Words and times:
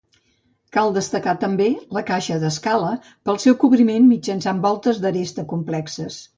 Cal 0.77 0.87
destacar 0.95 1.35
també 1.43 1.67
la 1.97 2.03
caixa 2.07 2.39
d'escala 2.45 2.91
pel 3.29 3.39
seu 3.45 3.59
cobriment 3.67 4.11
mitjançant 4.17 4.67
voltes 4.67 5.05
d'aresta 5.07 5.49
complexes. 5.57 6.23